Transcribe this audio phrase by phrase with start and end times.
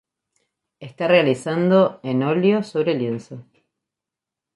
[0.79, 3.45] Está realizado en óleo sobre lienzo.